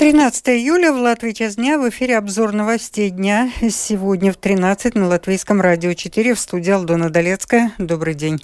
13 0.00 0.48
июля 0.48 0.94
в 0.94 0.96
Латвии 0.96 1.32
час 1.32 1.56
дня 1.56 1.78
в 1.78 1.86
эфире 1.90 2.16
обзор 2.16 2.52
новостей 2.54 3.10
дня. 3.10 3.50
Сегодня 3.68 4.32
в 4.32 4.36
13 4.36 4.94
на 4.94 5.06
Латвийском 5.06 5.60
радио 5.60 5.92
4 5.92 6.32
в 6.32 6.40
студии 6.40 6.70
Алдона 6.70 7.10
Долецкая. 7.10 7.72
Добрый 7.76 8.14
день. 8.14 8.40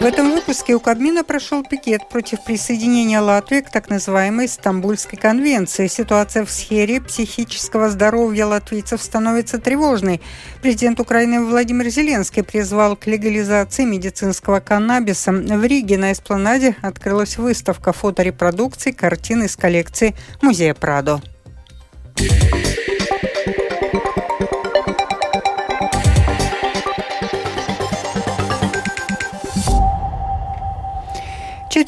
В 0.00 0.02
этом 0.02 0.32
выпуске 0.32 0.74
у 0.74 0.80
Кабмина 0.80 1.24
прошел 1.24 1.62
пикет 1.62 2.08
против 2.08 2.42
присоединения 2.42 3.20
Латвии 3.20 3.60
к 3.60 3.70
так 3.70 3.90
называемой 3.90 4.48
Стамбульской 4.48 5.18
конвенции. 5.18 5.88
Ситуация 5.88 6.46
в 6.46 6.50
сфере 6.50 7.02
психического 7.02 7.90
здоровья 7.90 8.46
латвийцев 8.46 9.02
становится 9.02 9.58
тревожной. 9.58 10.22
Президент 10.62 11.00
Украины 11.00 11.44
Владимир 11.44 11.90
Зеленский 11.90 12.42
призвал 12.42 12.96
к 12.96 13.06
легализации 13.08 13.84
медицинского 13.84 14.60
каннабиса. 14.60 15.32
В 15.32 15.64
Риге 15.66 15.98
на 15.98 16.12
эспланаде 16.12 16.76
открылась 16.80 17.36
выставка 17.36 17.92
фоторепродукций 17.92 18.94
картин 18.94 19.42
из 19.42 19.54
коллекции 19.54 20.14
Музея 20.40 20.72
Прадо. 20.72 21.20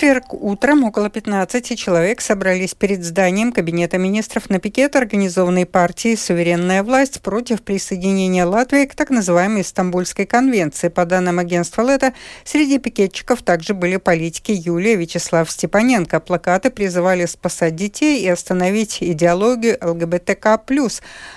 Четверг 0.02 0.34
утром 0.34 0.83
около 0.83 1.09
15 1.09 1.79
человек 1.79 2.20
собрались 2.20 2.74
перед 2.74 3.05
зданием 3.05 3.52
Кабинета 3.52 3.98
министров 3.98 4.51
на 4.51 4.59
пикет, 4.59 4.97
организованной 4.97 5.65
партией 5.65 6.16
«Суверенная 6.16 6.83
власть» 6.83 7.20
против 7.20 7.62
присоединения 7.62 8.45
Латвии 8.45 8.87
к 8.87 8.96
так 8.96 9.10
называемой 9.10 9.62
Стамбульской 9.62 10.27
конвенции. 10.27 10.88
По 10.88 11.05
данным 11.05 11.38
агентства 11.38 11.83
«Лето», 11.83 12.15
среди 12.43 12.79
пикетчиков 12.79 13.43
также 13.43 13.74
были 13.74 13.96
политики 13.96 14.51
Юлия 14.51 14.96
Вячеслав 14.96 15.48
Степаненко. 15.48 16.19
Плакаты 16.19 16.71
призывали 16.71 17.27
спасать 17.27 17.77
детей 17.77 18.24
и 18.24 18.29
остановить 18.29 18.99
идеологию 19.01 19.79
ЛГБТК+, 19.80 20.60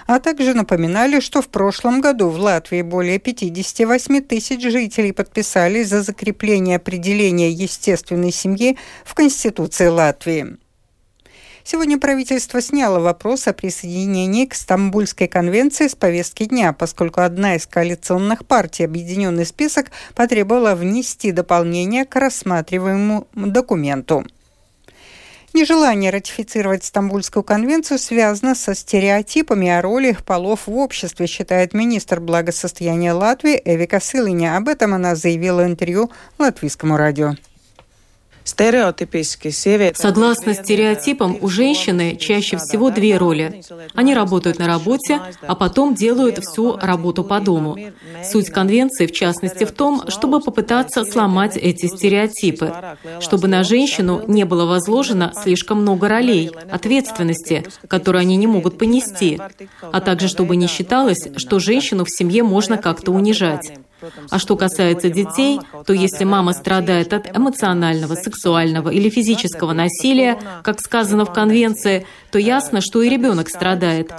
а 0.07 0.19
также 0.19 0.55
напоминали, 0.55 1.19
что 1.19 1.43
в 1.43 1.49
прошлом 1.49 2.01
году 2.01 2.29
в 2.29 2.39
Латвии 2.39 2.81
более 2.81 3.19
58 3.19 4.21
тысяч 4.21 4.59
жителей 4.59 5.11
подписались 5.11 5.89
за 5.89 6.01
закрепление 6.01 6.77
определения 6.77 7.51
естественной 7.51 8.31
семьи 8.31 8.54
в 9.03 9.13
Конституции 9.13 9.87
Латвии. 9.87 10.57
Сегодня 11.67 11.99
правительство 11.99 12.61
сняло 12.61 12.99
вопрос 12.99 13.47
о 13.47 13.53
присоединении 13.53 14.45
к 14.45 14.53
Стамбульской 14.53 15.27
конвенции 15.27 15.87
с 15.87 15.95
повестки 15.95 16.45
дня, 16.45 16.73
поскольку 16.73 17.21
одна 17.21 17.55
из 17.55 17.65
коалиционных 17.65 18.45
партий, 18.45 18.83
объединенный 18.83 19.47
список, 19.47 19.87
потребовала 20.13 20.75
внести 20.75 21.31
дополнение 21.31 22.05
к 22.05 22.15
рассматриваемому 22.15 23.27
документу. 23.33 24.25
Нежелание 25.55 26.11
ратифицировать 26.11 26.83
Стамбульскую 26.83 27.41
конвенцию 27.41 27.97
связано 27.97 28.53
со 28.53 28.75
стереотипами 28.75 29.69
о 29.69 29.81
роли 29.81 30.15
полов 30.25 30.67
в 30.67 30.77
обществе, 30.77 31.25
считает 31.25 31.73
министр 31.73 32.19
благосостояния 32.19 33.13
Латвии 33.13 33.59
Эвика 33.65 33.99
Сылыня. 33.99 34.57
Об 34.57 34.67
этом 34.67 34.93
она 34.93 35.15
заявила 35.15 35.63
в 35.63 35.65
интервью 35.65 36.11
латвийскому 36.37 36.97
радио. 36.97 37.35
Согласно 39.95 40.53
стереотипам, 40.53 41.37
у 41.41 41.47
женщины 41.47 42.15
чаще 42.15 42.57
всего 42.57 42.91
две 42.91 43.17
роли. 43.17 43.63
Они 43.95 44.13
работают 44.13 44.59
на 44.59 44.67
работе, 44.67 45.19
а 45.41 45.55
потом 45.55 45.95
делают 45.95 46.37
всю 46.37 46.77
работу 46.77 47.23
по 47.23 47.39
дому. 47.39 47.75
Суть 48.23 48.51
конвенции, 48.51 49.07
в 49.07 49.11
частности, 49.11 49.63
в 49.63 49.71
том, 49.71 50.03
чтобы 50.09 50.39
попытаться 50.41 51.05
сломать 51.05 51.57
эти 51.57 51.87
стереотипы, 51.87 52.71
чтобы 53.19 53.47
на 53.47 53.63
женщину 53.63 54.23
не 54.27 54.45
было 54.45 54.65
возложено 54.65 55.33
слишком 55.41 55.81
много 55.81 56.07
ролей, 56.07 56.51
ответственности, 56.69 57.65
которые 57.87 58.21
они 58.21 58.35
не 58.35 58.45
могут 58.45 58.77
понести, 58.77 59.39
а 59.81 60.01
также 60.01 60.27
чтобы 60.27 60.55
не 60.55 60.67
считалось, 60.67 61.27
что 61.37 61.57
женщину 61.57 62.05
в 62.05 62.11
семье 62.11 62.43
можно 62.43 62.77
как-то 62.77 63.11
унижать. 63.11 63.73
А 64.29 64.39
что 64.39 64.55
касается 64.55 65.09
детей, 65.09 65.59
то 65.85 65.93
если 65.93 66.23
мама 66.23 66.53
страдает 66.53 67.13
от 67.13 67.35
эмоционального, 67.35 68.15
сексуального 68.15 68.89
или 68.89 69.09
физического 69.09 69.73
насилия, 69.73 70.39
как 70.63 70.79
сказано 70.79 71.25
в 71.25 71.33
Конвенции, 71.33 72.05
то 72.31 72.39
ясно, 72.39 72.81
что 72.81 73.01
и 73.01 73.09
ребенок 73.09 73.49
страдает. 73.49 74.11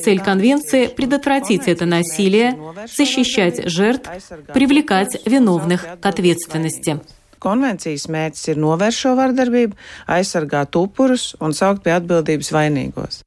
Цель 0.00 0.20
Конвенции– 0.20 0.86
предотвратить 0.96 1.68
это 1.68 1.86
насилие, 1.86 2.58
защищать 2.86 3.68
жертв, 3.68 4.10
привлекать 4.52 5.20
виновных 5.26 5.86
к 6.00 6.06
ответственности. 6.06 7.00
Konvencijas 7.42 8.06
mērķis 8.06 8.52
ir 8.52 8.60
novērst 8.62 9.02
šo 9.02 9.16
vardarbību, 9.18 9.74
aizsargāt 10.16 10.78
upurus 10.78 11.32
un 11.42 11.56
saukt 11.58 11.82
pie 11.82 11.96
atbildības 11.96 12.52
vainīgos. 12.54 13.24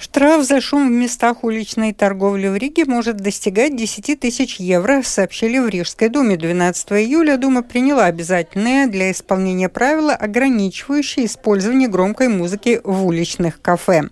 Штраф 0.00 0.44
за 0.44 0.60
шум 0.60 0.88
в 0.88 0.92
местах 0.92 1.42
уличной 1.42 1.92
торговли 1.92 2.46
в 2.46 2.56
Риге 2.56 2.84
может 2.84 3.16
достигать 3.16 3.74
10 3.74 4.20
тысяч 4.20 4.60
евро, 4.60 5.02
сообщили 5.02 5.58
в 5.58 5.68
Рижской 5.68 6.08
думе. 6.08 6.36
12 6.36 6.92
июля 6.92 7.36
Дума 7.36 7.62
приняла 7.62 8.04
обязательные 8.04 8.86
для 8.86 9.10
исполнения 9.10 9.68
правила, 9.68 10.14
ограничивающие 10.14 11.26
использование 11.26 11.88
громкой 11.88 12.28
музыки 12.28 12.80
в 12.84 13.06
уличных 13.06 13.60
кафе. 13.60 14.02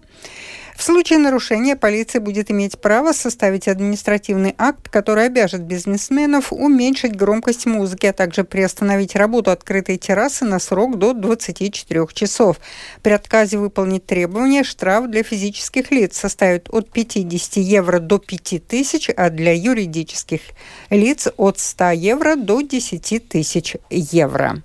В 0.76 0.82
случае 0.82 1.18
нарушения 1.18 1.74
полиция 1.74 2.20
будет 2.20 2.50
иметь 2.50 2.78
право 2.78 3.12
составить 3.12 3.66
административный 3.66 4.54
акт, 4.58 4.90
который 4.90 5.24
обяжет 5.24 5.62
бизнесменов 5.62 6.52
уменьшить 6.52 7.16
громкость 7.16 7.64
музыки, 7.64 8.04
а 8.04 8.12
также 8.12 8.44
приостановить 8.44 9.16
работу 9.16 9.50
открытой 9.50 9.96
террасы 9.96 10.44
на 10.44 10.58
срок 10.58 10.98
до 10.98 11.14
24 11.14 12.06
часов. 12.12 12.58
При 13.02 13.12
отказе 13.12 13.56
выполнить 13.56 14.04
требования 14.04 14.64
штраф 14.64 15.08
для 15.08 15.22
физических 15.22 15.90
лиц 15.90 16.18
составит 16.18 16.68
от 16.70 16.90
50 16.90 17.56
евро 17.56 17.98
до 17.98 18.18
5000, 18.18 19.10
а 19.16 19.30
для 19.30 19.54
юридических 19.54 20.42
лиц 20.90 21.28
от 21.38 21.58
100 21.58 21.90
евро 21.92 22.36
до 22.36 22.60
10 22.60 23.28
тысяч 23.28 23.76
евро. 23.88 24.62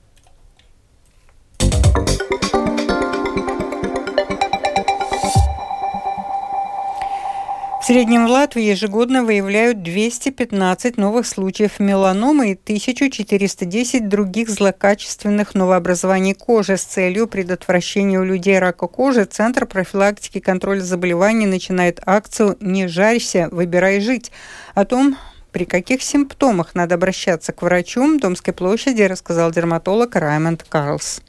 В 7.82 7.84
среднем 7.84 8.28
в 8.28 8.30
Латвии 8.30 8.62
ежегодно 8.62 9.24
выявляют 9.24 9.82
215 9.82 10.98
новых 10.98 11.26
случаев 11.26 11.80
меланомы 11.80 12.52
и 12.52 12.54
1410 12.54 14.08
других 14.08 14.50
злокачественных 14.50 15.56
новообразований 15.56 16.36
кожи 16.36 16.78
с 16.78 16.84
целью 16.84 17.26
предотвращения 17.26 18.20
у 18.20 18.24
людей 18.24 18.60
рака 18.60 18.86
кожи. 18.86 19.26
Центр 19.26 19.66
профилактики 19.66 20.38
и 20.38 20.42
контроля 20.42 20.82
заболеваний 20.82 21.48
начинает 21.48 22.00
акцию 22.06 22.56
«Не 22.62 22.88
жарься, 22.88 23.50
выбирай 23.52 24.00
жить». 24.00 24.32
О 24.76 24.86
том, 24.86 25.18
при 25.52 25.66
каких 25.66 26.04
симптомах 26.04 26.76
надо 26.76 26.94
обращаться 26.94 27.52
к 27.52 27.64
врачу, 27.64 28.20
Домской 28.20 28.54
площади 28.54 29.02
рассказал 29.02 29.50
дерматолог 29.50 30.16
Раймонд 30.16 30.64
Карлс. 30.70 31.24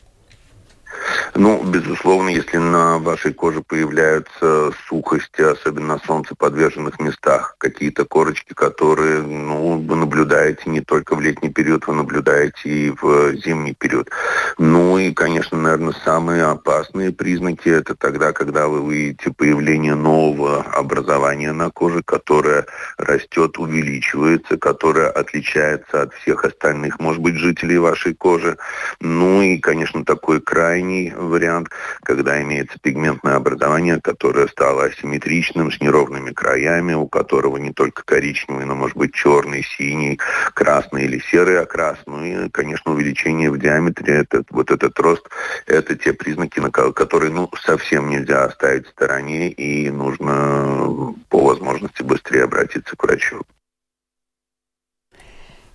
Ну, 1.34 1.62
безусловно, 1.64 2.28
если 2.28 2.58
на 2.58 2.98
вашей 2.98 3.32
коже 3.32 3.62
появляются 3.62 4.70
сухости, 4.86 5.41
особенно 5.41 5.94
на 5.94 5.98
солнцеподверженных 6.06 7.00
местах, 7.00 7.56
какие-то 7.58 8.04
корочки, 8.04 8.53
которые 8.54 9.22
ну, 9.22 9.78
вы 9.78 9.97
наблюдаете 9.97 10.69
не 10.69 10.81
только 10.81 11.14
в 11.14 11.20
летний 11.20 11.48
период, 11.48 11.86
вы 11.86 11.94
наблюдаете 11.94 12.69
и 12.69 12.91
в 12.91 13.34
зимний 13.36 13.75
период. 13.75 14.10
Ну 14.58 14.98
и, 14.98 15.12
конечно, 15.12 15.58
наверное, 15.58 15.94
самые 16.04 16.44
опасные 16.44 17.12
признаки 17.12 17.69
это 17.69 17.94
тогда, 17.94 18.32
когда 18.32 18.69
вы 18.69 18.81
увидите 18.81 19.32
появление 19.32 19.94
нового 19.94 20.62
образования 20.62 21.52
на 21.52 21.70
коже, 21.70 22.02
которое 22.04 22.66
растет, 22.98 23.58
увеличивается, 23.58 24.58
которое 24.58 25.08
отличается 25.08 26.02
от 26.02 26.14
всех 26.14 26.44
остальных, 26.44 27.00
может 27.00 27.22
быть, 27.22 27.36
жителей 27.36 27.78
вашей 27.78 28.14
кожи. 28.14 28.58
Ну 29.00 29.43
и, 29.43 29.58
конечно, 29.58 30.05
такой 30.05 30.40
крайний 30.40 30.81
крайний 30.82 31.12
вариант, 31.14 31.69
когда 32.02 32.43
имеется 32.43 32.76
пигментное 32.81 33.37
образование, 33.37 34.00
которое 34.00 34.49
стало 34.49 34.84
асимметричным, 34.84 35.70
с 35.70 35.81
неровными 35.81 36.32
краями, 36.32 36.94
у 36.94 37.06
которого 37.06 37.56
не 37.56 37.73
только 37.73 38.02
коричневый, 38.05 38.64
но 38.64 38.75
может 38.75 38.96
быть 38.96 39.14
черный, 39.14 39.62
синий, 39.62 40.19
красный 40.55 41.05
или 41.05 41.23
серый 41.31 41.61
окрас. 41.61 41.99
Ну 42.06 42.25
и, 42.25 42.49
конечно, 42.49 42.93
увеличение 42.93 43.50
в 43.50 43.58
диаметре, 43.58 44.14
этот, 44.14 44.46
вот 44.50 44.70
этот 44.70 44.99
рост, 44.99 45.29
это 45.67 45.94
те 45.94 46.12
признаки, 46.12 46.58
на 46.58 46.70
которые 46.70 47.31
ну, 47.31 47.49
совсем 47.64 48.11
нельзя 48.11 48.44
оставить 48.44 48.87
в 48.87 48.90
стороне, 48.90 49.50
и 49.50 49.88
нужно 49.90 51.14
по 51.28 51.44
возможности 51.44 52.02
быстрее 52.02 52.44
обратиться 52.44 52.96
к 52.96 53.05
врачу. 53.05 53.43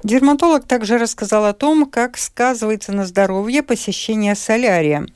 Дерматолог 0.04 0.66
также 0.66 0.98
рассказал 0.98 1.46
о 1.46 1.54
том, 1.54 1.90
как 1.90 2.18
сказывается 2.18 2.92
на 2.92 3.06
здоровье 3.06 3.64
посещение 3.64 4.36
солярия. 4.36 5.08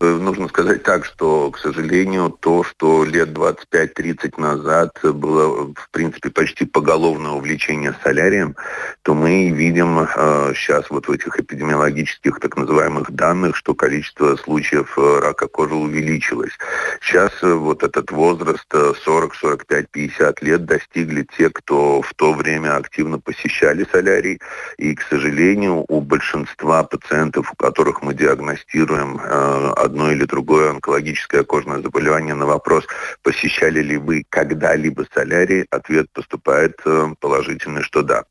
Э, 0.00 0.06
нужно 0.06 0.48
сказать 0.48 0.84
так, 0.84 1.04
что, 1.04 1.50
к 1.50 1.58
сожалению, 1.58 2.30
то, 2.30 2.62
что 2.62 3.04
лет 3.04 3.30
25-30 3.30 4.40
назад 4.40 4.96
было, 5.02 5.72
в 5.74 5.90
принципе, 5.90 6.30
почти 6.30 6.66
поголовное 6.66 7.32
увлечение 7.32 7.94
солярием, 8.04 8.54
то 9.02 9.14
мы 9.14 9.50
видим 9.50 9.98
э, 10.00 10.52
сейчас 10.54 10.88
вот 10.90 11.08
в 11.08 11.10
этих 11.10 11.40
эпидемиологических 11.40 12.38
так 12.38 12.56
называемых 12.56 13.10
данных, 13.10 13.56
что 13.56 13.74
количество 13.74 14.36
случаев 14.36 14.96
э, 14.96 15.20
рака 15.20 15.48
кожи 15.48 15.74
увеличилось. 15.74 16.52
Сейчас 17.00 17.32
э, 17.42 17.52
вот 17.52 17.82
этот 17.82 18.12
возраст 18.12 18.72
40, 19.04 19.34
45, 19.34 19.90
50 19.90 20.42
лет 20.42 20.64
достигли 20.64 21.26
те, 21.36 21.50
кто 21.50 22.02
в 22.02 22.14
то 22.14 22.32
время 22.34 22.76
активно 22.76 23.18
посещали 23.18 23.84
солярий. 23.90 24.38
И, 24.76 24.94
к 24.94 25.02
сожалению, 25.02 25.84
у 25.88 26.00
большинства 26.00 26.84
пациентов, 26.84 27.52
у 27.52 27.56
которых 27.56 28.02
мы 28.02 28.14
диагностируем 28.14 29.20
э, 29.20 29.72
одно 29.88 30.12
или 30.12 30.24
другое 30.24 30.70
онкологическое 30.70 31.42
кожное 31.44 31.80
заболевание 31.80 32.34
на 32.34 32.46
вопрос, 32.46 32.84
посещали 33.22 33.80
ли 33.80 33.96
вы 33.96 34.24
когда-либо 34.28 35.06
солярий, 35.14 35.66
ответ 35.70 36.06
поступает 36.12 36.80
э, 36.84 37.14
положительный, 37.20 37.82
что 37.82 38.02
да. 38.02 38.24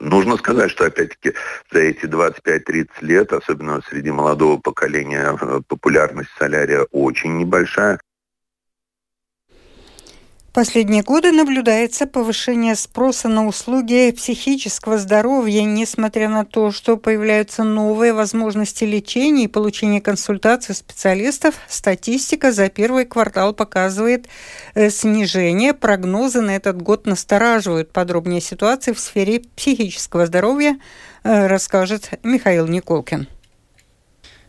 Нужно 0.00 0.36
сказать, 0.38 0.70
что 0.70 0.86
опять-таки 0.86 1.34
за 1.70 1.80
эти 1.80 2.06
25-30 2.06 2.88
лет, 3.02 3.32
особенно 3.32 3.82
среди 3.88 4.10
молодого 4.10 4.58
поколения, 4.58 5.36
э, 5.38 5.60
популярность 5.68 6.30
солярия 6.38 6.86
очень 6.90 7.36
небольшая. 7.38 8.00
Последние 10.52 11.02
годы 11.02 11.32
наблюдается 11.32 12.06
повышение 12.06 12.74
спроса 12.74 13.26
на 13.28 13.46
услуги 13.46 14.10
психического 14.14 14.98
здоровья, 14.98 15.62
несмотря 15.62 16.28
на 16.28 16.44
то, 16.44 16.70
что 16.70 16.98
появляются 16.98 17.64
новые 17.64 18.12
возможности 18.12 18.84
лечения 18.84 19.44
и 19.44 19.48
получения 19.48 20.02
консультаций 20.02 20.74
специалистов. 20.74 21.54
Статистика 21.68 22.52
за 22.52 22.68
первый 22.68 23.06
квартал 23.06 23.54
показывает 23.54 24.28
э, 24.74 24.90
снижение. 24.90 25.72
Прогнозы 25.72 26.42
на 26.42 26.54
этот 26.54 26.82
год 26.82 27.06
настораживают. 27.06 27.90
Подробнее 27.90 28.42
ситуации 28.42 28.92
в 28.92 29.00
сфере 29.00 29.40
психического 29.56 30.26
здоровья 30.26 30.78
э, 31.24 31.46
расскажет 31.46 32.10
Михаил 32.22 32.66
Николкин. 32.66 33.26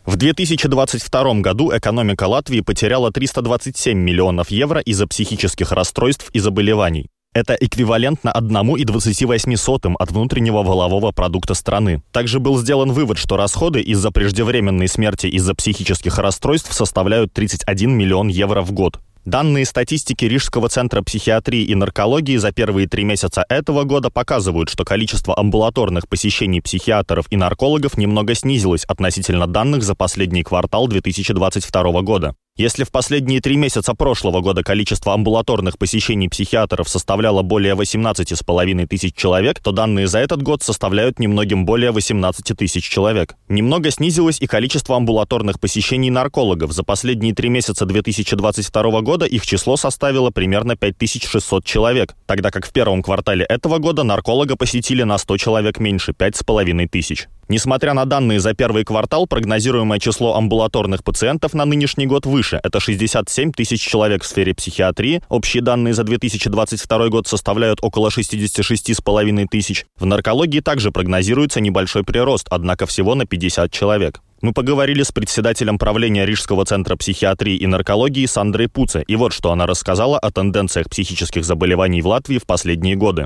В 0.05 0.17
2022 0.17 1.33
году 1.35 1.71
экономика 1.75 2.27
Латвии 2.27 2.59
потеряла 2.59 3.09
327 3.11 3.97
миллионов 3.97 4.51
евро 4.51 4.81
из-за 4.81 5.07
психических 5.07 5.71
расстройств 5.71 6.29
и 6.33 6.39
заболеваний. 6.39 7.07
Это 7.33 7.53
эквивалентно 7.53 8.29
1,28 8.35 9.95
от 9.97 10.11
внутреннего 10.11 10.61
волового 10.61 11.11
продукта 11.11 11.53
страны. 11.53 12.03
Также 12.11 12.39
был 12.39 12.59
сделан 12.59 12.91
вывод, 12.91 13.17
что 13.17 13.37
расходы 13.37 13.81
из-за 13.81 14.11
преждевременной 14.11 14.89
смерти 14.89 15.27
из-за 15.27 15.55
психических 15.55 16.19
расстройств 16.19 16.73
составляют 16.73 17.31
31 17.31 17.91
миллион 17.91 18.27
евро 18.27 18.61
в 18.61 18.73
год. 18.73 18.99
Данные 19.25 19.63
статистики 19.65 20.25
Рижского 20.25 20.67
центра 20.67 21.01
психиатрии 21.01 21.63
и 21.63 21.75
наркологии 21.75 22.35
за 22.35 22.51
первые 22.51 22.89
три 22.89 23.05
месяца 23.05 23.45
этого 23.47 23.85
года 23.85 24.09
показывают, 24.09 24.69
что 24.69 24.83
количество 24.83 25.39
амбулаторных 25.39 26.09
посещений 26.09 26.61
психиатров 26.61 27.27
и 27.29 27.37
наркологов 27.37 27.97
немного 27.97 28.35
снизилось 28.35 28.83
относительно 28.83 29.47
данных 29.47 29.83
за 29.83 29.95
последний 29.95 30.43
квартал 30.43 30.89
2022 30.89 32.01
года. 32.01 32.35
Если 32.55 32.83
в 32.83 32.91
последние 32.91 33.41
три 33.41 33.55
месяца 33.55 33.95
прошлого 33.95 34.41
года 34.41 34.61
количество 34.61 35.15
амбулаторных 35.15 35.79
посещений 35.79 36.29
психиатров 36.29 36.87
составляло 36.87 37.41
более 37.41 37.73
18,5 37.73 38.85
тысяч 38.85 39.15
человек, 39.15 39.59
то 39.59 39.71
данные 39.71 40.05
за 40.05 40.19
этот 40.19 40.43
год 40.43 40.61
составляют 40.61 41.17
немногим 41.17 41.65
более 41.65 41.89
18 41.89 42.55
тысяч 42.55 42.87
человек. 42.87 43.33
Немного 43.49 43.89
снизилось 43.89 44.39
и 44.39 44.45
количество 44.45 44.95
амбулаторных 44.95 45.59
посещений 45.59 46.11
наркологов. 46.11 46.73
За 46.73 46.83
последние 46.83 47.33
три 47.33 47.49
месяца 47.49 47.87
2022 47.87 49.01
года 49.01 49.25
их 49.25 49.47
число 49.47 49.75
составило 49.75 50.29
примерно 50.29 50.75
5600 50.75 51.65
человек, 51.65 52.13
тогда 52.27 52.51
как 52.51 52.67
в 52.67 52.71
первом 52.71 53.01
квартале 53.01 53.45
этого 53.45 53.79
года 53.79 54.03
нарколога 54.03 54.55
посетили 54.57 55.01
на 55.01 55.17
100 55.17 55.37
человек 55.37 55.79
меньше– 55.79 56.11
5,5 56.19 56.87
тысяч. 56.87 57.27
Несмотря 57.53 57.93
на 57.93 58.05
данные 58.05 58.39
за 58.39 58.55
первый 58.55 58.83
квартал, 58.83 59.27
прогнозируемое 59.27 59.99
число 59.99 60.35
амбулаторных 60.35 61.03
пациентов 61.03 61.53
на 61.53 61.65
нынешний 61.65 62.07
год 62.07 62.25
выше. 62.25 62.59
Это 62.63 62.79
67 62.79 63.51
тысяч 63.51 63.79
человек 63.79 64.23
в 64.23 64.25
сфере 64.25 64.55
психиатрии. 64.55 65.21
Общие 65.29 65.61
данные 65.61 65.93
за 65.93 66.03
2022 66.03 67.09
год 67.09 67.27
составляют 67.27 67.77
около 67.83 68.09
66,5 68.09 69.45
тысяч. 69.51 69.85
В 69.99 70.07
наркологии 70.07 70.61
также 70.61 70.89
прогнозируется 70.89 71.61
небольшой 71.61 72.03
прирост, 72.03 72.47
однако 72.49 72.87
всего 72.87 73.13
на 73.13 73.27
50 73.27 73.71
человек. 73.71 74.21
Мы 74.43 74.51
поговорили 74.51 75.03
с 75.03 75.11
председателем 75.13 75.77
правления 75.77 76.25
Рижского 76.25 76.65
центра 76.65 76.97
психиатрии 76.97 77.55
и 77.55 77.65
наркологии 77.65 78.25
Сандрой 78.25 78.67
Пуце. 78.67 79.01
И 79.07 79.15
вот 79.15 79.31
что 79.31 79.53
она 79.53 79.65
рассказала 79.65 80.19
о 80.19 80.31
тенденциях 80.31 80.89
психических 80.89 81.45
заболеваний 81.45 82.01
в 82.01 82.07
Латвии 82.07 82.39
в 82.39 82.45
последние 82.45 82.97
годы. 82.97 83.25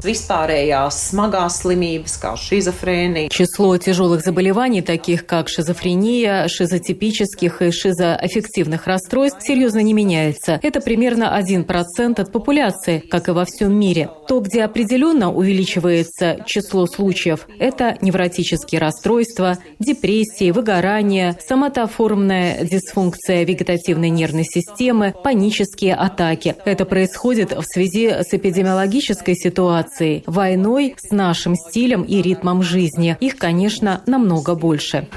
Число 3.32 3.78
тяжелых 3.78 4.22
заболеваний, 4.22 4.84
таких 4.84 5.26
как 5.26 5.50
шизофрения, 5.50 6.48
шизотипических 6.48 7.64
и 7.64 7.72
шизоаффективных 7.72 8.86
расстройств, 8.86 9.42
серьезно 9.42 9.80
не 9.80 9.94
меняется. 9.94 10.60
Это 10.62 10.82
примерно 10.82 11.36
1% 11.36 12.22
от 12.22 12.32
популяции, 12.32 13.00
как 13.00 13.28
и 13.28 13.32
во 13.32 13.46
всем 13.46 13.74
мире. 13.74 14.12
То, 14.28 14.40
где 14.40 14.64
определенно 14.64 15.34
увеличивается 15.34 16.44
число 16.46 16.86
случаев, 16.86 17.48
это 17.58 17.98
невротические 18.02 18.80
расстройства, 18.80 19.58
депрессии, 19.80 20.52
выгорание, 20.52 21.07
выгорание, 21.08 21.38
соматоформная 21.48 22.64
дисфункция 22.64 23.44
вегетативной 23.46 24.10
нервной 24.10 24.44
системы, 24.44 25.14
панические 25.24 25.96
атаки. 25.96 26.56
Это 26.66 26.86
происходит 26.86 27.52
в 27.52 27.64
связи 27.64 28.10
с 28.10 28.34
эпидемиологической 28.34 29.36
ситуацией, 29.36 30.24
войной 30.26 30.96
с 30.98 31.12
нашим 31.12 31.56
стилем 31.56 32.04
и 32.04 32.22
ритмом 32.22 32.62
жизни. 32.62 33.18
Их, 33.20 33.38
конечно, 33.38 34.02
намного 34.06 34.56
больше. 34.56 35.08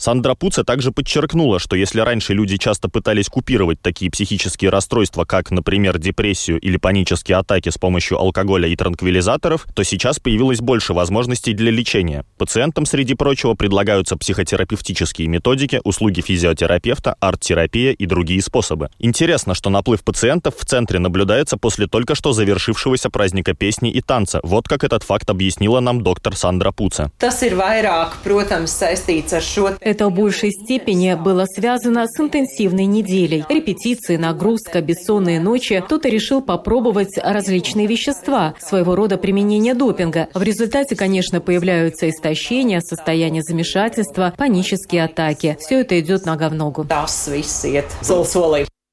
Сандра 0.00 0.34
Пуца 0.34 0.64
также 0.64 0.92
подчеркнула, 0.92 1.58
что 1.58 1.76
если 1.76 2.00
раньше 2.00 2.32
люди 2.32 2.56
часто 2.56 2.88
пытались 2.88 3.28
купировать 3.28 3.82
такие 3.82 4.10
психические 4.10 4.70
расстройства, 4.70 5.26
как, 5.26 5.50
например, 5.50 5.98
депрессию 5.98 6.58
или 6.58 6.78
панические 6.78 7.36
атаки 7.36 7.68
с 7.68 7.76
помощью 7.76 8.18
алкоголя 8.18 8.66
и 8.66 8.76
транквилизаторов, 8.76 9.66
то 9.74 9.82
сейчас 9.82 10.18
появилось 10.18 10.60
больше 10.60 10.94
возможностей 10.94 11.52
для 11.52 11.70
лечения. 11.70 12.24
Пациентам, 12.38 12.86
среди 12.86 13.12
прочего, 13.12 13.52
предлагаются 13.52 14.16
психотерапевтические 14.16 15.28
методики, 15.28 15.82
услуги 15.84 16.22
физиотерапевта, 16.22 17.16
арт-терапия 17.20 17.92
и 17.92 18.06
другие 18.06 18.40
способы. 18.40 18.88
Интересно, 18.98 19.52
что 19.52 19.68
наплыв 19.68 20.02
пациентов 20.02 20.54
в 20.56 20.64
центре 20.64 20.98
наблюдается 20.98 21.58
после 21.58 21.86
только 21.86 22.14
что 22.14 22.32
завершившегося 22.32 23.10
праздника 23.10 23.52
песни 23.52 23.90
и 23.90 24.00
танца. 24.00 24.40
Вот 24.44 24.66
как 24.66 24.82
этот 24.82 25.02
факт 25.02 25.28
объяснила 25.28 25.80
нам 25.80 26.02
доктор 26.02 26.34
Сандра 26.34 26.70
Пуца. 26.72 27.12
Это 29.90 30.06
в 30.08 30.12
большей 30.14 30.52
степени 30.52 31.14
было 31.14 31.46
связано 31.46 32.06
с 32.06 32.20
интенсивной 32.20 32.86
неделей. 32.86 33.44
Репетиции, 33.48 34.16
нагрузка, 34.16 34.80
бессонные 34.80 35.40
ночи. 35.40 35.82
Кто-то 35.84 36.08
решил 36.08 36.42
попробовать 36.42 37.18
различные 37.20 37.88
вещества, 37.88 38.54
своего 38.60 38.94
рода 38.94 39.18
применение 39.18 39.74
допинга. 39.74 40.28
В 40.32 40.44
результате, 40.44 40.94
конечно, 40.94 41.40
появляются 41.40 42.08
истощения, 42.08 42.78
состояние 42.78 43.42
замешательства, 43.42 44.32
панические 44.36 45.06
атаки. 45.06 45.56
Все 45.58 45.80
это 45.80 45.98
идет 45.98 46.24
нога 46.24 46.50
в 46.50 46.54
ногу. 46.54 46.86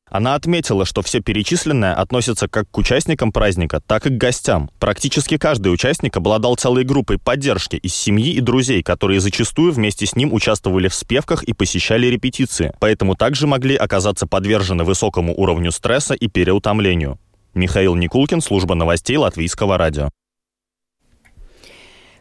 Она 0.10 0.36
отметила, 0.36 0.86
что 0.86 1.02
все 1.02 1.20
перечисленное 1.20 1.94
относится 1.94 2.48
как 2.48 2.70
к 2.72 2.78
участникам 2.78 3.32
праздника, 3.32 3.82
так 3.86 4.06
и 4.06 4.10
к 4.10 4.18
гостям. 4.18 4.70
Практически 4.80 5.38
каждый 5.38 5.74
участник 5.74 6.16
обладал 6.16 6.56
целой 6.56 6.84
группой 6.84 7.18
поддержки 7.18 7.76
из 7.76 7.94
семьи 7.94 8.32
и 8.34 8.40
друзей, 8.40 8.84
которые 8.84 9.20
зачастую 9.20 9.74
вместе 9.74 10.06
с 10.06 10.16
ним 10.16 10.34
участвовали 10.34 10.88
в 10.88 10.96
спевках 10.96 11.44
и 11.44 11.54
посещали 11.54 12.08
репетиции, 12.08 12.74
поэтому 12.80 13.16
также 13.16 13.48
могли 13.48 13.76
оказаться 13.76 14.28
подвержены 14.28 14.84
высокому 14.84 15.34
уровню 15.36 15.72
стресса 15.72 16.14
и 16.14 16.28
переутомлению. 16.28 17.20
Михаил 17.54 17.96
Никулкин, 17.96 18.42
служба 18.42 18.76
новостей 18.76 19.18
Латвийского 19.18 19.78
радио. 19.78 20.10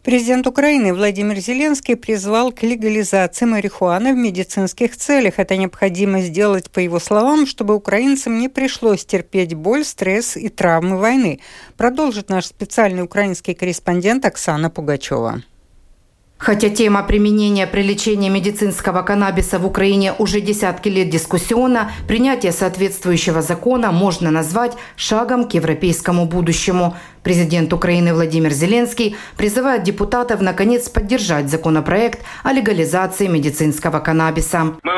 Президент 0.06 0.46
Украины 0.46 0.94
Владимир 0.94 1.36
Зеленский 1.38 1.96
призвал 1.96 2.52
к 2.52 2.62
легализации 2.62 3.44
марихуаны 3.44 4.12
в 4.14 4.16
медицинских 4.16 4.96
целях. 4.96 5.40
Это 5.40 5.56
необходимо 5.56 6.20
сделать, 6.20 6.70
по 6.70 6.78
его 6.78 7.00
словам, 7.00 7.44
чтобы 7.44 7.74
украинцам 7.74 8.38
не 8.38 8.48
пришлось 8.48 9.04
терпеть 9.04 9.54
боль, 9.54 9.84
стресс 9.84 10.36
и 10.36 10.48
травмы 10.48 10.98
войны. 10.98 11.40
Продолжит 11.76 12.28
наш 12.28 12.46
специальный 12.46 13.02
украинский 13.02 13.54
корреспондент 13.54 14.24
Оксана 14.24 14.70
Пугачева. 14.70 15.42
Хотя 16.38 16.68
тема 16.68 17.02
применения 17.02 17.66
при 17.66 17.80
лечении 17.82 18.28
медицинского 18.28 19.02
каннабиса 19.02 19.58
в 19.58 19.66
Украине 19.66 20.12
уже 20.18 20.40
десятки 20.40 20.88
лет 20.90 21.08
дискуссионна, 21.08 21.90
принятие 22.06 22.52
соответствующего 22.52 23.40
закона 23.40 23.90
можно 23.90 24.30
назвать 24.30 24.72
шагом 24.96 25.48
к 25.48 25.54
европейскому 25.54 26.26
будущему. 26.26 26.94
Президент 27.22 27.72
Украины 27.72 28.12
Владимир 28.12 28.52
Зеленский 28.52 29.16
призывает 29.38 29.82
депутатов 29.82 30.42
наконец 30.42 30.90
поддержать 30.90 31.48
законопроект 31.48 32.20
о 32.44 32.52
легализации 32.52 33.28
медицинского 33.28 34.00
каннабиса. 34.00 34.74
Мы 34.82 34.92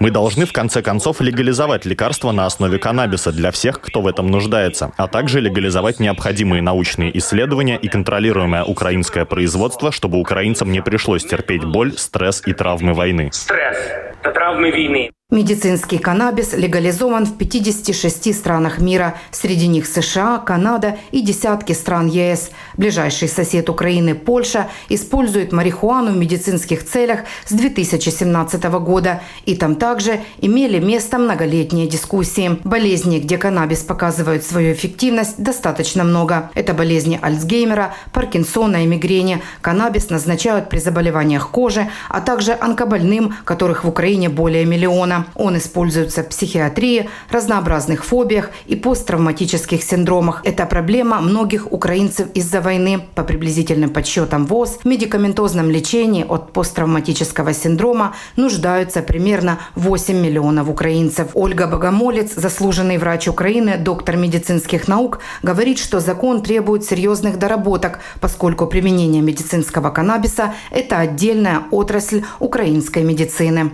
мы 0.00 0.10
должны 0.10 0.46
в 0.46 0.52
конце 0.52 0.82
концов 0.82 1.20
легализовать 1.20 1.84
лекарства 1.84 2.32
на 2.32 2.46
основе 2.46 2.78
каннабиса 2.78 3.32
для 3.32 3.50
всех, 3.50 3.80
кто 3.80 4.00
в 4.00 4.06
этом 4.06 4.30
нуждается, 4.30 4.92
а 4.96 5.08
также 5.08 5.40
легализовать 5.40 6.00
необходимые 6.00 6.62
научные 6.62 7.16
исследования 7.18 7.78
и 7.78 7.88
контролируемое 7.88 8.64
украинское 8.64 9.24
производство, 9.24 9.92
чтобы 9.92 10.18
украинцам 10.18 10.72
не 10.72 10.82
пришлось 10.82 11.24
терпеть 11.24 11.64
боль, 11.64 11.92
стресс 11.96 12.42
и 12.46 12.52
травмы 12.52 12.94
войны. 12.94 13.30
Стресс– 13.32 13.78
это 14.22 14.32
травмы 14.32 14.70
войны. 14.70 15.10
Медицинский 15.30 15.98
каннабис 15.98 16.54
легализован 16.54 17.26
в 17.26 17.36
56 17.36 18.34
странах 18.34 18.78
мира, 18.78 19.14
среди 19.30 19.66
них 19.66 19.86
США, 19.86 20.38
Канада 20.38 20.96
и 21.10 21.20
десятки 21.20 21.74
стран 21.74 22.06
ЕС. 22.06 22.50
Ближайший 22.78 23.28
сосед 23.28 23.68
Украины, 23.68 24.14
Польша, 24.14 24.68
использует 24.88 25.52
марихуану 25.52 26.12
в 26.12 26.16
медицинских 26.16 26.82
целях 26.82 27.24
с 27.44 27.52
2017 27.52 28.64
года. 28.80 29.20
И 29.44 29.54
там 29.54 29.74
также 29.74 30.20
имели 30.40 30.78
место 30.78 31.18
многолетние 31.18 31.86
дискуссии. 31.86 32.58
Болезней, 32.64 33.20
где 33.20 33.36
каннабис 33.36 33.80
показывает 33.80 34.46
свою 34.46 34.72
эффективность, 34.72 35.34
достаточно 35.36 36.04
много. 36.04 36.50
Это 36.54 36.72
болезни 36.72 37.18
Альцгеймера, 37.20 37.94
Паркинсона 38.14 38.82
и 38.82 38.86
мигрени. 38.86 39.42
Каннабис 39.60 40.08
назначают 40.08 40.70
при 40.70 40.78
заболеваниях 40.78 41.50
кожи, 41.50 41.86
а 42.08 42.22
также 42.22 42.56
онкобольным, 42.58 43.34
которых 43.44 43.84
в 43.84 43.88
Украине 43.90 44.30
более 44.30 44.64
миллиона. 44.64 45.17
Он 45.34 45.56
используется 45.56 46.22
в 46.22 46.28
психиатрии, 46.28 47.08
разнообразных 47.30 48.04
фобиях 48.04 48.50
и 48.66 48.76
посттравматических 48.76 49.82
синдромах. 49.82 50.42
Это 50.44 50.66
проблема 50.66 51.20
многих 51.20 51.72
украинцев 51.72 52.28
из-за 52.34 52.60
войны. 52.60 53.00
По 53.14 53.24
приблизительным 53.24 53.90
подсчетам 53.90 54.46
ВОЗ, 54.46 54.78
в 54.82 54.84
медикаментозном 54.84 55.70
лечении 55.70 56.24
от 56.28 56.52
посттравматического 56.52 57.52
синдрома 57.52 58.14
нуждаются 58.36 59.02
примерно 59.02 59.58
8 59.74 60.16
миллионов 60.16 60.68
украинцев. 60.68 61.28
Ольга 61.34 61.66
Богомолец, 61.66 62.34
заслуженный 62.34 62.98
врач 62.98 63.28
Украины, 63.28 63.78
доктор 63.78 64.16
медицинских 64.16 64.88
наук, 64.88 65.20
говорит, 65.42 65.78
что 65.78 66.00
закон 66.00 66.42
требует 66.42 66.84
серьезных 66.84 67.38
доработок, 67.38 68.00
поскольку 68.20 68.66
применение 68.66 69.22
медицинского 69.22 69.90
каннабиса– 69.90 70.54
это 70.70 70.98
отдельная 70.98 71.62
отрасль 71.70 72.24
украинской 72.40 73.02
медицины. 73.02 73.72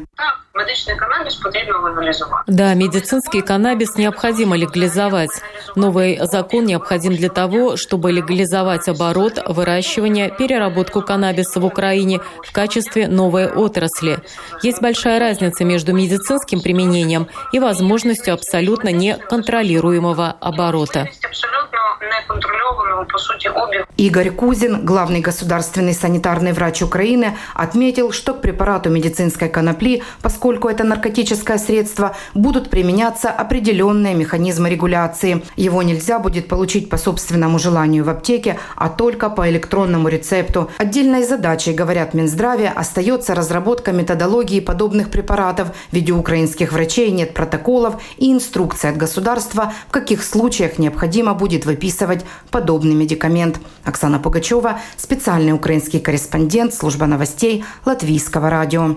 Медичний 0.56 0.96
каннабис 0.96 1.34
потрібно 1.34 1.78
легалізувати. 1.84 2.44
Да, 2.46 2.74
медицинский 2.74 3.42
каннабис 3.42 3.96
необходимо 3.96 4.56
легализовать. 4.56 5.42
Новый 5.76 6.26
закон 6.26 6.64
необходим 6.64 7.16
для 7.16 7.28
того, 7.28 7.76
чтобы 7.76 8.12
легализовать 8.12 8.88
оборот, 8.88 9.42
выращивание, 9.48 10.30
переработку 10.38 11.02
каннабиса 11.02 11.60
в 11.60 11.64
Украине 11.64 12.20
в 12.44 12.52
качестве 12.52 13.08
новой 13.08 13.48
отрасли. 13.48 14.18
Есть 14.62 14.80
большая 14.80 15.18
разница 15.18 15.64
между 15.64 15.92
медицинским 15.92 16.60
применением 16.60 17.26
и 17.52 17.58
возможностью 17.58 18.34
абсолютно 18.34 18.90
неконтролируемого 18.92 20.36
оборота 20.40 21.08
неконтролированного, 22.74 23.04
по 23.04 23.18
сути, 23.18 23.48
обега. 23.48 23.86
Игорь 23.96 24.30
Кузин, 24.30 24.84
главный 24.84 25.20
государственный 25.20 25.94
санитарный 25.94 26.52
врач 26.52 26.82
Украины, 26.82 27.36
отметил, 27.54 28.12
что 28.12 28.34
к 28.34 28.40
препарату 28.40 28.90
медицинской 28.90 29.48
конопли, 29.48 30.02
поскольку 30.22 30.68
это 30.68 30.84
наркотическое 30.84 31.58
средство, 31.58 32.16
будут 32.34 32.70
применяться 32.70 33.30
определенные 33.30 34.14
механизмы 34.14 34.70
регуляции. 34.70 35.42
Его 35.56 35.82
нельзя 35.82 36.18
будет 36.18 36.48
получить 36.48 36.88
по 36.88 36.96
собственному 36.96 37.58
желанию 37.58 38.04
в 38.04 38.10
аптеке, 38.10 38.58
а 38.76 38.88
только 38.88 39.30
по 39.30 39.48
электронному 39.48 40.08
рецепту. 40.08 40.70
Отдельной 40.78 41.24
задачей, 41.24 41.72
говорят 41.72 42.14
Минздраве, 42.14 42.72
остается 42.74 43.34
разработка 43.34 43.92
методологии 43.92 44.60
подобных 44.60 45.10
препаратов. 45.10 45.68
Ведь 45.92 46.10
у 46.10 46.18
украинских 46.18 46.72
врачей 46.72 47.10
нет 47.10 47.34
протоколов 47.34 48.00
и 48.18 48.32
инструкций 48.32 48.90
от 48.90 48.96
государства, 48.96 49.72
в 49.88 49.92
каких 49.92 50.22
случаях 50.22 50.78
необходимо 50.78 51.34
будет 51.34 51.66
выписывать 51.66 51.84
выписывать 51.84 52.24
подобный 52.64 52.94
медикамент. 52.94 53.60
Оксана 53.84 54.18
Пугачева, 54.18 54.80
специальный 54.96 55.52
украинский 55.52 56.00
корреспондент, 56.00 56.72
служба 56.72 57.04
новостей 57.04 57.62
Латвийского 57.84 58.48
радио. 58.48 58.96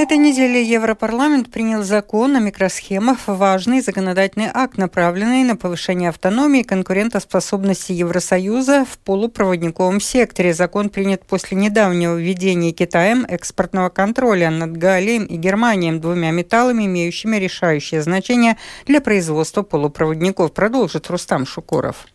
На 0.00 0.04
этой 0.04 0.16
неделе 0.16 0.62
Европарламент 0.62 1.50
принял 1.50 1.82
закон 1.82 2.34
о 2.34 2.40
микросхемах, 2.40 3.18
важный 3.26 3.82
законодательный 3.82 4.48
акт, 4.50 4.78
направленный 4.78 5.44
на 5.44 5.56
повышение 5.56 6.08
автономии 6.08 6.60
и 6.60 6.64
конкурентоспособности 6.64 7.92
Евросоюза 7.92 8.86
в 8.86 8.96
полупроводниковом 9.00 10.00
секторе. 10.00 10.54
Закон 10.54 10.88
принят 10.88 11.26
после 11.26 11.58
недавнего 11.58 12.16
введения 12.16 12.72
Китаем 12.72 13.26
экспортного 13.28 13.90
контроля 13.90 14.48
над 14.48 14.74
Галием 14.74 15.26
и 15.26 15.36
Германией, 15.36 15.98
двумя 15.98 16.30
металлами, 16.30 16.86
имеющими 16.86 17.36
решающее 17.36 18.00
значение 18.00 18.56
для 18.86 19.02
производства 19.02 19.60
полупроводников, 19.60 20.54
продолжит 20.54 21.10
Рустам 21.10 21.44
Шукуров. 21.44 22.06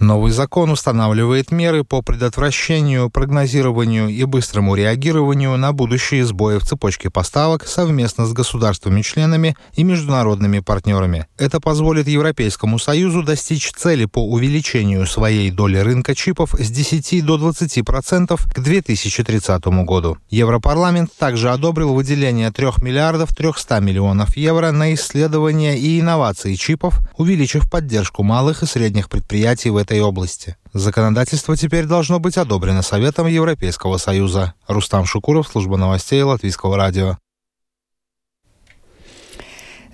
Новый 0.00 0.30
закон 0.30 0.70
устанавливает 0.70 1.50
меры 1.50 1.82
по 1.82 2.02
предотвращению, 2.02 3.10
прогнозированию 3.10 4.08
и 4.08 4.24
быстрому 4.24 4.76
реагированию 4.76 5.56
на 5.56 5.72
будущие 5.72 6.24
сбои 6.24 6.58
в 6.58 6.64
цепочке 6.64 7.10
поставок 7.10 7.66
совместно 7.66 8.24
с 8.24 8.32
государствами-членами 8.32 9.56
и 9.74 9.82
международными 9.82 10.60
партнерами. 10.60 11.26
Это 11.36 11.58
позволит 11.58 12.06
Европейскому 12.06 12.78
Союзу 12.78 13.24
достичь 13.24 13.72
цели 13.72 14.04
по 14.04 14.24
увеличению 14.24 15.04
своей 15.04 15.50
доли 15.50 15.78
рынка 15.78 16.14
чипов 16.14 16.54
с 16.56 16.70
10 16.70 17.24
до 17.24 17.36
20% 17.36 18.40
к 18.54 18.60
2030 18.60 19.64
году. 19.84 20.16
Европарламент 20.30 21.10
также 21.18 21.50
одобрил 21.50 21.92
выделение 21.92 22.52
3 22.52 22.66
миллиардов 22.82 23.34
300 23.34 23.80
миллионов 23.80 24.36
евро 24.36 24.70
на 24.70 24.94
исследования 24.94 25.76
и 25.76 25.98
инновации 25.98 26.54
чипов, 26.54 27.00
увеличив 27.16 27.68
поддержку 27.68 28.22
малых 28.22 28.62
и 28.62 28.66
средних 28.66 29.08
предприятий 29.08 29.70
в 29.70 29.76
этой 29.76 29.87
этой 29.88 30.02
области. 30.02 30.56
Законодательство 30.74 31.56
теперь 31.56 31.86
должно 31.86 32.18
быть 32.18 32.36
одобрено 32.36 32.82
Советом 32.82 33.26
Европейского 33.26 33.96
Союза. 33.96 34.52
Рустам 34.66 35.06
Шукуров, 35.06 35.48
служба 35.48 35.78
новостей 35.78 36.22
Латвийского 36.22 36.76
радио. 36.76 37.16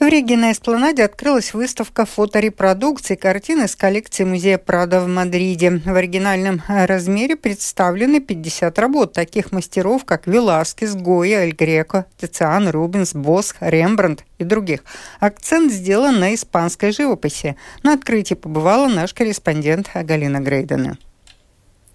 В 0.04 0.06
Риге 0.06 0.36
на 0.36 0.52
Эспланаде 0.52 1.02
открылась 1.02 1.54
выставка 1.54 2.04
фоторепродукций 2.04 3.16
картин 3.16 3.64
из 3.64 3.74
коллекции 3.74 4.24
музея 4.24 4.58
Прада 4.58 5.00
в 5.00 5.08
Мадриде. 5.08 5.80
В 5.82 5.94
оригинальном 5.94 6.60
размере 6.68 7.36
представлены 7.36 8.20
50 8.20 8.78
работ 8.78 9.14
таких 9.14 9.50
мастеров, 9.50 10.04
как 10.04 10.26
Веласкес, 10.26 10.94
Гоя, 10.94 11.44
Эль 11.44 11.54
Греко, 11.54 12.04
Тициан, 12.18 12.68
Рубинс, 12.68 13.14
Босх, 13.14 13.56
Рембрандт 13.60 14.26
и 14.36 14.44
других. 14.44 14.84
Акцент 15.20 15.72
сделан 15.72 16.20
на 16.20 16.34
испанской 16.34 16.92
живописи. 16.92 17.56
На 17.82 17.94
открытии 17.94 18.34
побывала 18.34 18.88
наш 18.88 19.14
корреспондент 19.14 19.88
Галина 19.94 20.40
Грейдена. 20.40 20.98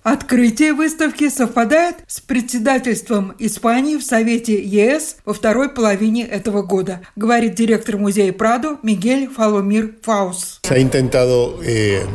Открытие 0.03 0.71
выставки 0.73 1.27
совпадает 1.29 1.97
с 2.07 2.21
председательством 2.21 3.33
Испании 3.37 3.97
в 3.97 4.03
Совете 4.03 4.57
ЕС 4.57 5.17
во 5.25 5.33
второй 5.33 5.69
половине 5.69 6.23
этого 6.25 6.61
года, 6.61 7.01
говорит 7.17 7.55
директор 7.55 7.97
музея 7.97 8.31
Прадо 8.31 8.77
Мигель 8.81 9.27
Фаломир 9.27 9.95
Фаус. 10.03 10.61
Eh, 10.63 12.05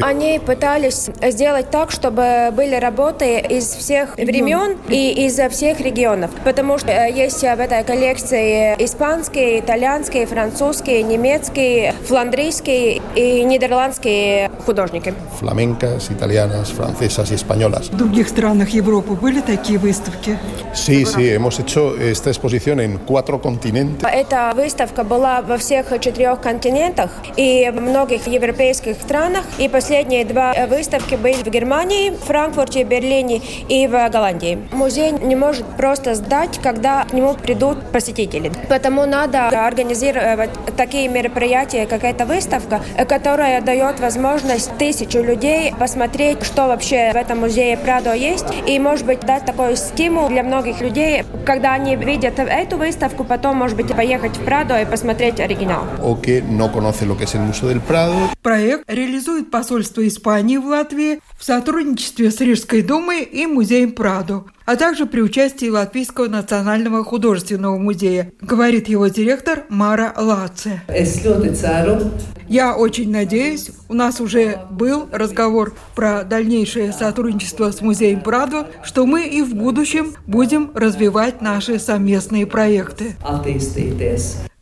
Они 0.00 0.38
пытались 0.38 1.10
сделать 1.22 1.70
так, 1.70 1.90
чтобы 1.90 2.52
были 2.52 2.76
работы 2.76 3.40
из 3.40 3.64
всех 3.66 4.16
времен 4.16 4.78
и 4.88 5.26
из 5.26 5.40
всех 5.52 5.80
регионов, 5.80 6.30
потому 6.44 6.78
что 6.78 6.92
э, 6.92 7.12
есть 7.12 7.40
в 7.40 7.44
этой 7.44 7.82
коллекции 7.82 8.76
испанские, 8.78 9.58
итальянские, 9.58 10.26
французские, 10.26 11.02
немецкие, 11.02 11.94
фландрийские 12.06 13.02
и 13.16 13.42
нидерландские 13.42 14.52
художники. 14.64 15.12
Фламенко, 15.40 15.95
francesas, 15.96 16.10
italianas, 16.10 16.72
francesas 16.72 17.30
y 17.30 17.34
españolas. 17.34 17.90
В 17.90 17.96
других 17.96 18.28
странах 18.28 18.70
Европы 18.70 19.14
были 19.14 19.40
такие 19.40 19.78
выставки? 19.78 20.36
Sí, 20.74 21.04
sí, 21.04 21.28
hemos 21.28 21.58
hecho 21.58 21.96
esta 21.96 22.30
exposición 22.30 22.80
en 22.80 22.98
cuatro 22.98 23.40
continentes. 23.40 24.02
Эта 24.10 24.52
выставка 24.54 25.04
была 25.04 25.42
во 25.42 25.56
всех 25.58 25.98
четырех 26.00 26.40
континентах 26.40 27.10
и 27.36 27.70
в 27.74 27.80
многих 27.80 28.26
европейских 28.26 28.96
странах. 29.00 29.44
И 29.58 29.68
последние 29.68 30.24
два 30.24 30.54
выставки 30.68 31.14
были 31.14 31.42
в 31.42 31.48
Германии, 31.48 32.12
Франкфурте, 32.26 32.84
Берлине 32.84 33.40
и 33.68 33.86
в 33.86 34.08
Голландии. 34.10 34.58
Музей 34.72 35.12
не 35.12 35.36
может 35.36 35.64
просто 35.76 36.14
сдать, 36.14 36.58
когда 36.62 37.04
к 37.04 37.12
нему 37.12 37.34
придут 37.34 37.78
посетители. 37.92 38.52
Потому 38.68 39.06
надо 39.06 39.48
организировать 39.48 40.50
такие 40.76 41.08
мероприятия, 41.08 41.86
как 41.86 42.04
эта 42.04 42.26
выставка, 42.26 42.80
которая 43.08 43.60
дает 43.60 44.00
возможность 44.00 44.76
тысячу 44.78 45.20
людей 45.22 45.72
посмотреть, 45.86 46.42
что 46.42 46.66
вообще 46.66 47.12
в 47.12 47.16
этом 47.16 47.38
музее 47.38 47.76
Прадо 47.76 48.12
есть, 48.12 48.46
и, 48.66 48.76
может 48.80 49.06
быть, 49.06 49.20
дать 49.20 49.44
такой 49.44 49.76
стимул 49.76 50.28
для 50.28 50.42
многих 50.42 50.80
людей, 50.80 51.22
когда 51.44 51.74
они 51.74 51.94
видят 51.94 52.40
эту 52.40 52.76
выставку, 52.76 53.22
потом, 53.22 53.58
может 53.58 53.76
быть, 53.76 53.94
поехать 53.94 54.36
в 54.36 54.44
Прадо 54.44 54.80
и 54.80 54.84
посмотреть 54.84 55.38
оригинал. 55.38 55.84
O 56.02 56.20
que 56.20 56.42
no 56.42 56.72
conoce 56.72 57.06
lo 57.06 57.16
que 57.16 57.22
es 57.22 57.36
el 57.36 57.42
Museo 57.42 57.68
del 57.68 57.80
Prado. 57.80 58.16
Проект 58.42 58.82
реализует 58.88 59.52
посольство 59.52 60.04
Испании 60.08 60.56
в 60.56 60.66
Латвии 60.66 61.20
в 61.38 61.44
сотрудничестве 61.44 62.32
с 62.32 62.40
Рижской 62.40 62.82
думой 62.82 63.22
и 63.22 63.46
музеем 63.46 63.92
Прадо 63.92 64.42
а 64.66 64.76
также 64.76 65.06
при 65.06 65.20
участии 65.22 65.68
Латвийского 65.68 66.28
национального 66.28 67.04
художественного 67.04 67.78
музея, 67.78 68.32
говорит 68.40 68.88
его 68.88 69.06
директор 69.06 69.64
Мара 69.68 70.12
Лаце. 70.16 70.82
Я 72.48 72.76
очень 72.76 73.10
надеюсь, 73.10 73.70
у 73.88 73.94
нас 73.94 74.20
уже 74.20 74.60
был 74.70 75.08
разговор 75.10 75.74
про 75.94 76.22
дальнейшее 76.22 76.92
сотрудничество 76.92 77.70
с 77.70 77.80
музеем 77.80 78.20
Прадо, 78.20 78.68
что 78.84 79.06
мы 79.06 79.26
и 79.26 79.42
в 79.42 79.54
будущем 79.54 80.14
будем 80.26 80.70
развивать 80.74 81.40
наши 81.40 81.78
совместные 81.78 82.46
проекты 82.46 83.16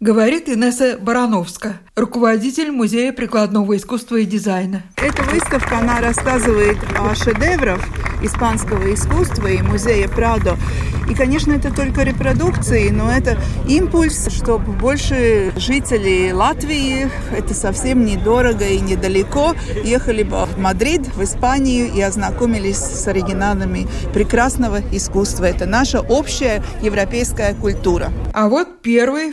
говорит 0.05 0.51
Инесса 0.51 0.99
Барановска, 1.01 1.81
руководитель 1.97 2.71
Музея 2.71 3.11
прикладного 3.11 3.75
искусства 3.75 4.17
и 4.17 4.27
дизайна. 4.27 4.83
Эта 4.97 5.23
выставка, 5.23 5.79
она 5.79 6.03
рассказывает 6.03 6.77
о 6.99 7.15
шедеврах 7.15 7.81
испанского 8.23 8.93
искусства 8.93 9.47
и 9.47 9.63
музея 9.63 10.09
Прадо. 10.09 10.57
И, 11.09 11.15
конечно, 11.15 11.53
это 11.53 11.75
только 11.75 12.03
репродукции, 12.03 12.89
но 12.89 13.11
это 13.11 13.39
импульс, 13.69 14.29
чтобы 14.31 14.73
больше 14.73 15.53
жителей 15.57 16.33
Латвии, 16.33 17.11
это 17.37 17.53
совсем 17.53 18.07
недорого 18.07 18.65
и 18.65 18.81
недалеко, 18.81 19.55
ехали 19.85 20.23
бы 20.23 20.47
в 20.47 20.59
Мадрид, 20.59 21.15
в 21.15 21.23
Испанию 21.23 21.93
и 21.93 22.01
ознакомились 22.01 22.79
с 22.79 23.07
оригиналами 23.07 23.87
прекрасного 24.15 24.81
искусства. 24.93 25.45
Это 25.45 25.67
наша 25.67 26.01
общая 26.01 26.63
европейская 26.81 27.55
культура. 27.55 28.11
А 28.33 28.49
вот 28.49 28.81
первые 28.81 29.33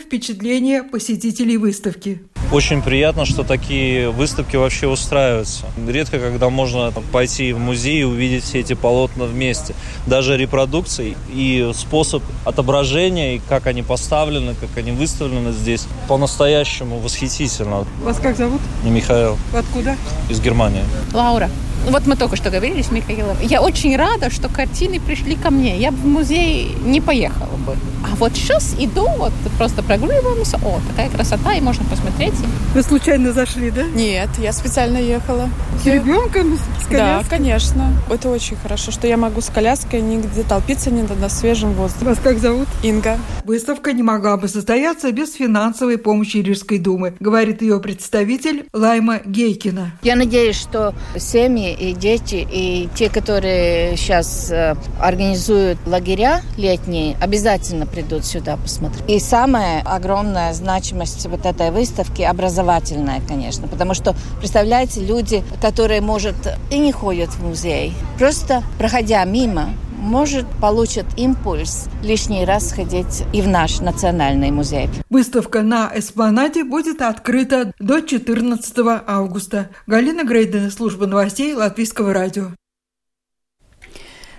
впечатления 0.62 0.82
посетителей 0.84 1.56
выставки. 1.56 2.20
Очень 2.52 2.82
приятно, 2.82 3.24
что 3.24 3.44
такие 3.44 4.10
выставки 4.10 4.56
вообще 4.56 4.86
устраиваются. 4.86 5.64
Редко, 5.88 6.18
когда 6.18 6.50
можно 6.50 6.92
пойти 7.12 7.52
в 7.52 7.58
музей 7.58 8.02
и 8.02 8.04
увидеть 8.04 8.44
все 8.44 8.60
эти 8.60 8.74
полотна 8.74 9.24
вместе. 9.24 9.74
Даже 10.06 10.36
репродукции 10.36 11.16
и 11.32 11.70
способ 11.74 12.22
отображения, 12.44 13.36
и 13.36 13.40
как 13.48 13.66
они 13.66 13.82
поставлены, 13.82 14.54
как 14.54 14.76
они 14.76 14.92
выставлены 14.92 15.52
здесь, 15.52 15.86
по-настоящему 16.08 16.98
восхитительно. 16.98 17.86
Вас 18.02 18.18
как 18.18 18.36
зовут? 18.36 18.60
Михаил. 18.84 19.38
Откуда? 19.54 19.96
Из 20.28 20.40
Германии. 20.40 20.82
Лаура. 21.12 21.48
Вот 21.88 22.06
мы 22.06 22.16
только 22.16 22.36
что 22.36 22.50
говорили 22.50 22.82
с 22.82 22.90
Михаилом. 22.90 23.36
Я 23.42 23.60
очень 23.60 23.96
рада, 23.96 24.30
что 24.30 24.48
картины 24.48 25.00
пришли 25.00 25.34
ко 25.34 25.50
мне. 25.50 25.78
Я 25.78 25.90
бы 25.90 25.98
в 25.98 26.06
музей 26.06 26.76
не 26.84 27.00
поехала 27.00 27.56
бы. 27.66 27.76
А 28.04 28.14
вот 28.16 28.32
сейчас 28.34 28.74
иду, 28.78 29.08
вот 29.18 29.32
просто 29.58 29.82
прогуливаемся. 29.82 30.58
О, 30.64 30.80
такая 30.90 31.10
красота, 31.10 31.54
и 31.54 31.60
можно 31.60 31.84
посмотреть. 31.84 32.34
Вы 32.74 32.82
случайно 32.82 33.32
зашли, 33.32 33.70
да? 33.70 33.84
Нет, 33.84 34.28
я 34.38 34.52
специально 34.52 34.98
ехала. 34.98 35.48
С 35.82 35.86
ребенком? 35.86 36.56
С 36.56 36.86
коляской? 36.86 36.98
Да, 36.98 37.24
конечно. 37.28 37.92
Это 38.10 38.28
очень 38.28 38.56
хорошо, 38.56 38.92
что 38.92 39.06
я 39.06 39.16
могу 39.16 39.40
с 39.40 39.48
коляской 39.48 40.00
нигде 40.00 40.42
толпиться, 40.42 40.90
не 40.90 41.02
на 41.02 41.28
свежем 41.28 41.72
воздухе. 41.74 42.06
Вас 42.06 42.18
как 42.22 42.38
зовут? 42.38 42.68
Инга. 42.82 43.18
Выставка 43.44 43.92
не 43.92 44.02
могла 44.02 44.36
бы 44.36 44.48
состояться 44.48 45.10
без 45.12 45.34
финансовой 45.34 45.98
помощи 45.98 46.38
Рижской 46.38 46.78
думы, 46.78 47.14
говорит 47.20 47.62
ее 47.62 47.80
представитель 47.80 48.66
Лайма 48.72 49.20
Гейкина. 49.24 49.92
Я 50.02 50.16
надеюсь, 50.16 50.56
что 50.56 50.94
семьи 51.16 51.71
и 51.72 51.92
дети, 51.92 52.46
и 52.50 52.88
те, 52.94 53.08
которые 53.08 53.96
сейчас 53.96 54.50
э, 54.50 54.74
организуют 55.00 55.78
лагеря 55.86 56.42
летние, 56.56 57.16
обязательно 57.20 57.86
придут 57.86 58.24
сюда 58.24 58.56
посмотреть. 58.56 59.08
И 59.08 59.18
самая 59.18 59.82
огромная 59.82 60.52
значимость 60.54 61.26
вот 61.26 61.46
этой 61.46 61.70
выставки 61.70 62.22
образовательная, 62.22 63.20
конечно, 63.26 63.68
потому 63.68 63.94
что, 63.94 64.14
представляете, 64.38 65.00
люди, 65.00 65.42
которые, 65.60 66.00
может, 66.00 66.36
и 66.70 66.78
не 66.78 66.92
ходят 66.92 67.30
в 67.30 67.46
музей, 67.46 67.92
просто 68.18 68.62
проходя 68.78 69.24
мимо, 69.24 69.70
может, 70.02 70.46
получат 70.60 71.06
импульс 71.16 71.88
лишний 72.02 72.44
раз 72.44 72.70
сходить 72.70 73.22
и 73.32 73.40
в 73.40 73.48
наш 73.48 73.80
национальный 73.80 74.50
музей. 74.50 74.90
Выставка 75.08 75.62
на 75.62 75.90
Эспланаде 75.94 76.64
будет 76.64 77.00
открыта 77.00 77.72
до 77.78 78.00
14 78.00 78.74
августа. 79.06 79.70
Галина 79.86 80.24
Грейдена, 80.24 80.70
служба 80.70 81.06
новостей 81.06 81.54
Латвийского 81.54 82.12
радио. 82.12 82.48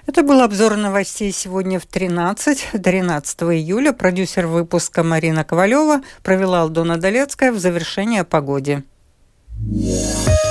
Это 0.05 0.21
был 0.21 0.41
обзор 0.41 0.75
новостей 0.75 1.31
сегодня 1.31 1.79
в 1.79 1.85
13, 1.85 2.67
13 2.83 3.41
июля. 3.43 3.93
Продюсер 3.93 4.47
выпуска 4.47 5.01
Марина 5.01 5.45
Ковалева 5.45 6.01
провела 6.23 6.61
Алдона 6.61 6.97
Долецкая 6.97 7.53
в 7.53 7.57
завершение 7.57 8.21
о 8.21 8.25
погоде. 8.25 8.83
Yeah. 9.65 10.42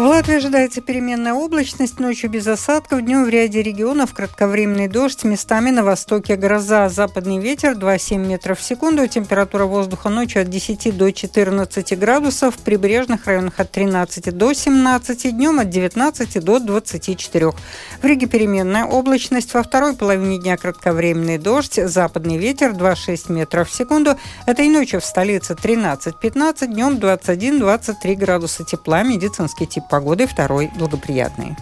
В 0.00 0.02
Латвии 0.02 0.36
ожидается 0.36 0.80
переменная 0.80 1.34
облачность, 1.34 2.00
ночью 2.00 2.30
без 2.30 2.46
осадков, 2.46 3.02
днем 3.02 3.26
в 3.26 3.28
ряде 3.28 3.62
регионов 3.62 4.14
кратковременный 4.14 4.88
дождь, 4.88 5.24
местами 5.24 5.68
на 5.68 5.84
востоке 5.84 6.36
гроза, 6.36 6.88
западный 6.88 7.38
ветер 7.38 7.72
2,7 7.72 8.16
метров 8.16 8.60
в 8.60 8.62
секунду, 8.62 9.06
температура 9.08 9.66
воздуха 9.66 10.08
ночью 10.08 10.40
от 10.40 10.48
10 10.48 10.96
до 10.96 11.12
14 11.12 11.98
градусов, 11.98 12.56
в 12.56 12.60
прибрежных 12.60 13.26
районах 13.26 13.60
от 13.60 13.72
13 13.72 14.34
до 14.34 14.54
17, 14.54 15.36
днем 15.36 15.60
от 15.60 15.68
19 15.68 16.42
до 16.42 16.60
24. 16.60 17.50
В 17.50 17.54
Риге 18.02 18.26
переменная 18.26 18.86
облачность, 18.86 19.52
во 19.52 19.62
второй 19.62 19.94
половине 19.94 20.38
дня 20.38 20.56
кратковременный 20.56 21.36
дождь, 21.36 21.74
западный 21.74 22.38
ветер 22.38 22.70
2,6 22.70 23.30
метров 23.30 23.68
в 23.68 23.74
секунду, 23.74 24.16
этой 24.46 24.66
ночью 24.68 25.02
в 25.02 25.04
столице 25.04 25.52
13-15, 25.62 26.68
днем 26.68 26.94
21-23 26.94 28.14
градуса 28.14 28.64
тепла, 28.64 29.02
медицинский 29.02 29.66
тип 29.66 29.89
погоды 29.90 30.26
второй 30.26 30.70
благоприятный. 30.74 31.56